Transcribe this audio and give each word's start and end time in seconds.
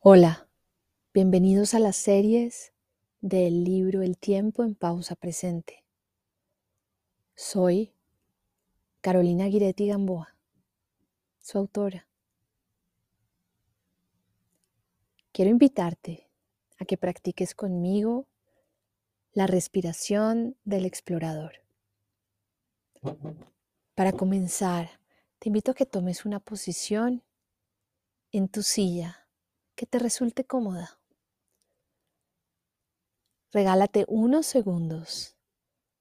Hola, 0.00 0.48
bienvenidos 1.12 1.74
a 1.74 1.80
las 1.80 1.96
series 1.96 2.72
del 3.20 3.64
libro 3.64 4.00
El 4.00 4.16
tiempo 4.16 4.62
en 4.62 4.76
pausa 4.76 5.16
presente. 5.16 5.84
Soy 7.34 7.92
Carolina 9.00 9.46
Guiretti 9.46 9.88
Gamboa, 9.88 10.36
su 11.40 11.58
autora. 11.58 12.06
Quiero 15.32 15.50
invitarte 15.50 16.30
a 16.78 16.84
que 16.84 16.96
practiques 16.96 17.56
conmigo 17.56 18.28
la 19.32 19.48
respiración 19.48 20.56
del 20.62 20.86
explorador. 20.86 21.54
Para 23.96 24.12
comenzar, 24.12 25.00
te 25.40 25.48
invito 25.48 25.72
a 25.72 25.74
que 25.74 25.86
tomes 25.86 26.24
una 26.24 26.38
posición 26.38 27.24
en 28.30 28.46
tu 28.48 28.62
silla 28.62 29.27
que 29.78 29.86
te 29.86 30.00
resulte 30.00 30.44
cómoda. 30.44 30.98
Regálate 33.52 34.04
unos 34.08 34.44
segundos 34.44 35.36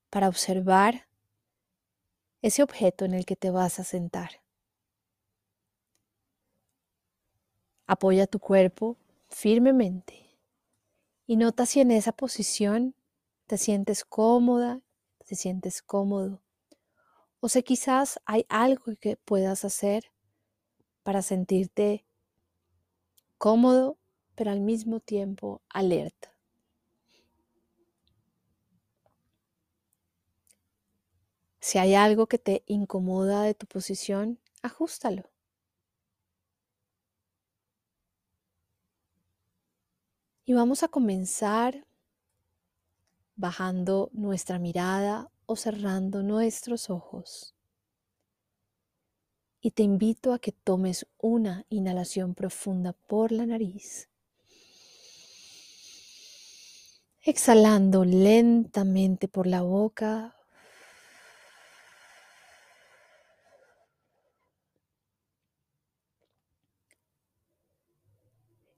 para 0.10 0.28
observar 0.28 1.08
ese 2.42 2.64
objeto 2.64 3.06
en 3.06 3.14
el 3.14 3.28
que 3.28 3.36
te 3.36 3.52
vas 3.52 3.80
a 3.80 3.84
sentar. 3.84 4.42
Apoya 7.86 8.26
tu 8.26 8.40
cuerpo 8.40 8.98
firmemente 9.30 10.40
y 11.28 11.36
nota 11.36 11.68
si 11.68 11.80
en 11.80 11.92
esa 11.92 12.14
posición 12.14 12.96
te 13.46 13.60
sientes 13.60 14.04
cómoda, 14.04 14.82
te 15.24 15.36
sientes 15.36 15.84
cómodo 15.84 16.42
o 17.42 17.48
si 17.48 17.62
quizás 17.62 18.20
hay 18.26 18.44
algo 18.50 18.96
que 19.00 19.18
puedas 19.18 19.64
hacer 19.64 20.12
para 21.04 21.22
sentirte 21.22 22.07
cómodo, 23.38 23.98
pero 24.36 24.52
al 24.52 24.62
mismo 24.62 25.00
tiempo 25.00 25.62
alerta. 25.70 26.34
Si 31.60 31.80
hay 31.80 31.96
algo 31.96 32.28
que 32.28 32.38
te 32.38 32.64
incomoda 32.66 33.42
de 33.44 33.54
tu 33.54 33.66
posición, 33.68 34.40
ajustalo. 34.62 35.24
Y 40.46 40.54
vamos 40.54 40.84
a 40.84 40.88
comenzar 40.88 41.86
bajando 43.36 44.10
nuestra 44.14 44.60
mirada 44.60 45.30
o 45.46 45.58
cerrando 45.58 46.24
nuestros 46.24 46.90
ojos 46.90 47.57
y 49.62 49.72
te 49.72 49.84
invito 49.84 50.34
a 50.34 50.40
que 50.40 50.52
tomes 50.52 51.08
una 51.18 51.66
inhalación 51.70 52.36
profunda 52.36 52.94
por 52.94 53.32
la 53.32 53.46
nariz. 53.46 54.10
Exhalando 57.24 58.06
lentamente 58.06 59.28
por 59.28 59.48
la 59.48 59.62
boca. 59.62 60.34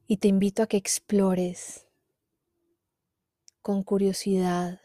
Y 0.07 0.17
te 0.17 0.27
invito 0.27 0.63
a 0.63 0.67
que 0.67 0.77
explores 0.77 1.85
con 3.61 3.83
curiosidad 3.83 4.81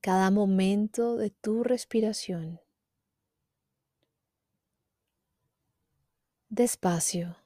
cada 0.00 0.32
momento 0.32 1.16
de 1.16 1.30
tu 1.30 1.62
respiración. 1.62 2.65
Despacio 6.56 7.36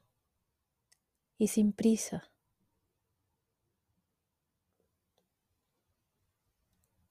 y 1.36 1.48
sin 1.48 1.72
prisa. 1.72 2.30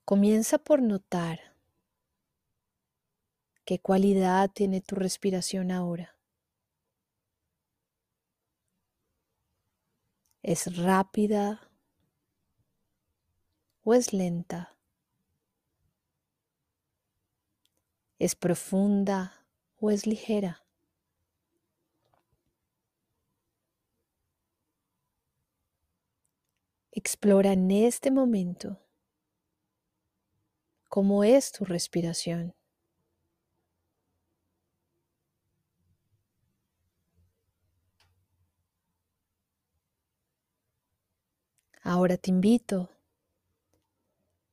Comienza 0.05 0.57
por 0.59 0.81
notar 0.81 1.39
qué 3.65 3.79
cualidad 3.79 4.49
tiene 4.49 4.79
tu 4.79 4.95
respiración 4.95 5.71
ahora. 5.71 6.17
¿Es 10.41 10.77
rápida 10.77 11.69
o 13.83 13.93
es 13.93 14.13
lenta? 14.13 14.73
¿Es 18.19 18.35
profunda 18.35 19.45
o 19.81 19.91
es 19.91 20.07
ligera? 20.07 20.63
Explora 26.91 27.53
en 27.53 27.69
este 27.69 28.09
momento 28.09 28.79
cómo 30.89 31.23
es 31.23 31.51
tu 31.51 31.65
respiración. 31.65 32.55
Ahora 41.83 42.17
te 42.17 42.31
invito 42.31 42.89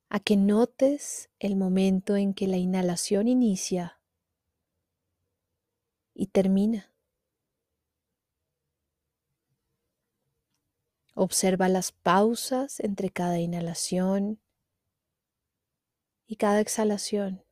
a 0.08 0.20
que 0.20 0.36
notes 0.36 1.30
el 1.38 1.56
momento 1.56 2.16
en 2.16 2.34
que 2.34 2.46
la 2.46 2.56
inhalación 2.56 3.28
inicia 3.28 3.98
y 6.14 6.28
termina. 6.28 6.95
Observa 11.18 11.70
las 11.70 11.92
pausas 11.92 12.78
entre 12.78 13.08
cada 13.08 13.38
inhalación 13.38 14.38
y 16.26 16.36
cada 16.36 16.60
exhalación. 16.60 17.42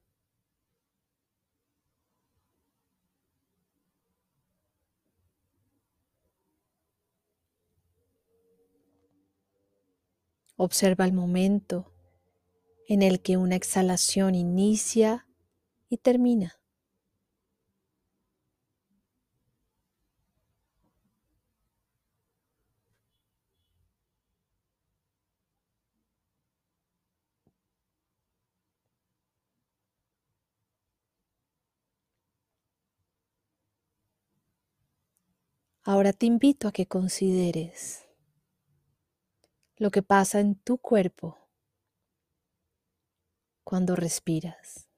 Observa 10.57 11.07
el 11.07 11.15
momento 11.15 11.91
en 12.87 13.01
el 13.01 13.23
que 13.23 13.39
una 13.39 13.57
exhalación 13.57 14.35
inicia 14.35 15.27
y 15.89 15.97
termina. 15.97 16.61
Ahora 35.87 36.15
te 36.15 36.25
invito 36.25 36.67
a 36.67 36.73
que 36.73 36.87
consideres 36.87 38.09
lo 39.77 39.91
que 39.91 40.03
pasa 40.03 40.41
en 40.41 40.55
tu 40.55 40.79
cuerpo 40.79 41.37
cuando 43.65 43.95
respiras. 43.95 44.89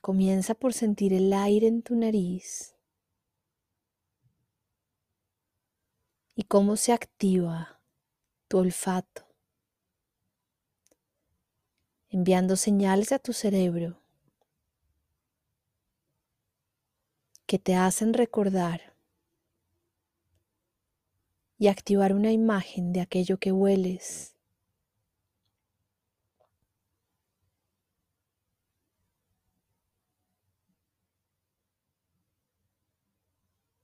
Comienza 0.00 0.54
por 0.54 0.72
sentir 0.72 1.12
el 1.12 1.34
aire 1.34 1.66
en 1.66 1.82
tu 1.82 1.96
nariz 1.96 2.74
y 6.34 6.44
cómo 6.44 6.76
se 6.76 6.94
activa 6.94 7.82
tu 8.48 8.56
olfato, 8.56 9.26
enviando 12.08 12.56
señales 12.56 13.12
a 13.12 13.18
tu 13.18 13.34
cerebro 13.34 14.03
que 17.54 17.60
te 17.60 17.76
hacen 17.76 18.14
recordar 18.14 18.96
y 21.56 21.68
activar 21.68 22.12
una 22.12 22.32
imagen 22.32 22.92
de 22.92 23.00
aquello 23.00 23.38
que 23.38 23.52
hueles. 23.52 24.34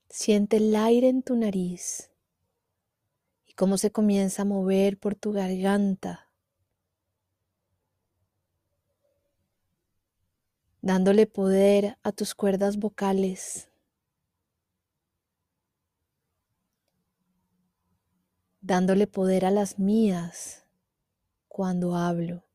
Siente 0.09 0.57
el 0.57 0.75
aire 0.75 1.07
en 1.07 1.23
tu 1.23 1.37
nariz 1.37 2.11
y 3.45 3.53
cómo 3.53 3.77
se 3.77 3.89
comienza 3.89 4.41
a 4.41 4.45
mover 4.45 4.97
por 4.99 5.15
tu 5.15 5.31
garganta, 5.31 6.30
dándole 10.81 11.27
poder 11.27 11.97
a 12.03 12.11
tus 12.11 12.35
cuerdas 12.35 12.77
vocales. 12.77 13.71
dándole 18.61 19.07
poder 19.07 19.45
a 19.45 19.51
las 19.51 19.79
mías 19.79 20.65
cuando 21.47 21.95
hablo. 21.95 22.45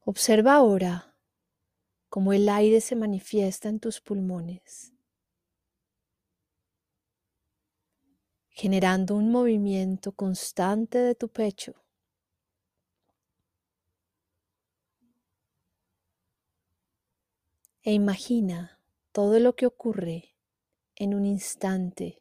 Observa 0.00 0.54
ahora 0.54 1.14
cómo 2.08 2.32
el 2.32 2.48
aire 2.48 2.80
se 2.80 2.96
manifiesta 2.96 3.68
en 3.68 3.78
tus 3.78 4.00
pulmones. 4.00 4.97
Generando 8.58 9.14
un 9.14 9.30
movimiento 9.30 10.10
constante 10.10 10.98
de 10.98 11.14
tu 11.14 11.28
pecho. 11.28 11.74
E 17.84 17.92
imagina 17.92 18.80
todo 19.12 19.38
lo 19.38 19.54
que 19.54 19.64
ocurre 19.64 20.34
en 20.96 21.14
un 21.14 21.24
instante 21.24 22.20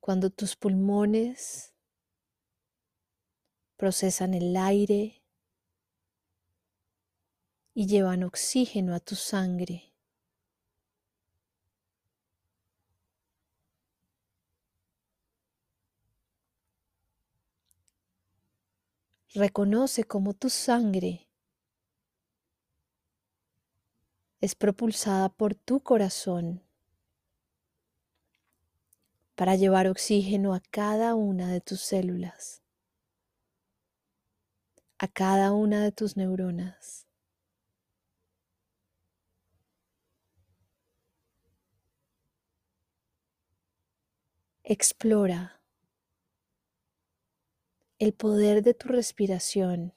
cuando 0.00 0.30
tus 0.30 0.56
pulmones 0.56 1.74
procesan 3.76 4.32
el 4.32 4.56
aire 4.56 5.22
y 7.74 7.86
llevan 7.86 8.22
oxígeno 8.22 8.94
a 8.94 9.00
tu 9.00 9.16
sangre. 9.16 9.97
Reconoce 19.38 20.02
cómo 20.02 20.34
tu 20.34 20.50
sangre 20.50 21.28
es 24.40 24.56
propulsada 24.56 25.28
por 25.28 25.54
tu 25.54 25.78
corazón 25.78 26.64
para 29.36 29.54
llevar 29.54 29.86
oxígeno 29.86 30.54
a 30.54 30.60
cada 30.72 31.14
una 31.14 31.52
de 31.52 31.60
tus 31.60 31.82
células, 31.82 32.64
a 34.98 35.06
cada 35.06 35.52
una 35.52 35.84
de 35.84 35.92
tus 35.92 36.16
neuronas. 36.16 37.06
Explora 44.64 45.57
el 47.98 48.12
poder 48.12 48.62
de 48.62 48.74
tu 48.74 48.88
respiración 48.88 49.92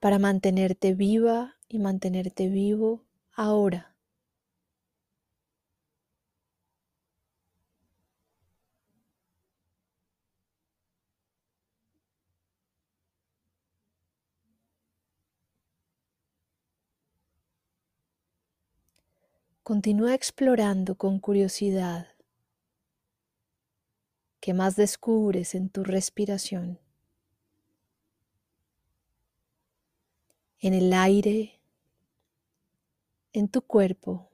para 0.00 0.18
mantenerte 0.18 0.92
viva 0.94 1.56
y 1.66 1.78
mantenerte 1.78 2.48
vivo 2.48 3.04
ahora. 3.32 3.96
Continúa 19.62 20.14
explorando 20.14 20.94
con 20.96 21.18
curiosidad. 21.18 22.13
¿Qué 24.44 24.52
más 24.52 24.76
descubres 24.76 25.54
en 25.54 25.70
tu 25.70 25.84
respiración? 25.84 26.78
En 30.58 30.74
el 30.74 30.92
aire, 30.92 31.62
en 33.32 33.48
tu 33.48 33.62
cuerpo 33.62 34.28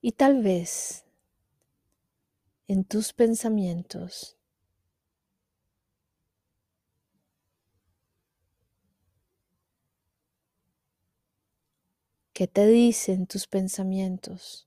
y 0.00 0.10
tal 0.10 0.42
vez 0.42 1.04
en 2.66 2.82
tus 2.82 3.12
pensamientos. 3.12 4.36
¿Qué 12.32 12.48
te 12.48 12.66
dicen 12.66 13.28
tus 13.28 13.46
pensamientos 13.46 14.65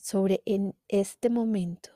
sobre 0.00 0.42
en 0.46 0.74
este 0.88 1.30
momento? 1.30 1.90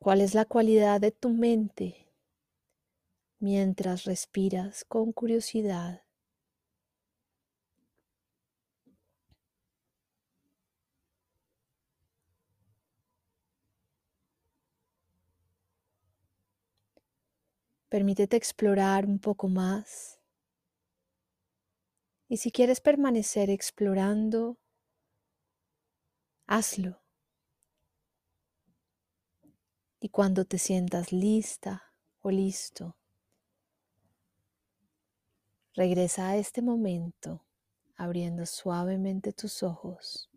¿Cuál 0.00 0.20
es 0.20 0.34
la 0.34 0.44
cualidad 0.44 1.00
de 1.00 1.10
tu 1.12 1.28
mente 1.30 2.08
mientras 3.40 4.04
respiras 4.04 4.84
con 4.84 5.12
curiosidad? 5.12 6.02
Permítete 17.88 18.36
explorar 18.36 19.06
un 19.06 19.18
poco 19.18 19.48
más. 19.48 20.20
Y 22.28 22.36
si 22.36 22.50
quieres 22.50 22.80
permanecer 22.80 23.48
explorando, 23.48 24.58
hazlo. 26.46 27.00
Y 30.00 30.10
cuando 30.10 30.44
te 30.44 30.58
sientas 30.58 31.12
lista 31.12 31.82
o 32.20 32.30
listo, 32.30 32.96
regresa 35.74 36.28
a 36.28 36.36
este 36.36 36.60
momento 36.60 37.46
abriendo 37.96 38.44
suavemente 38.44 39.32
tus 39.32 39.62
ojos. 39.62 40.27